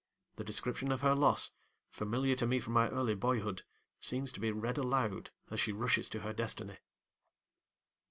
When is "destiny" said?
6.33-6.79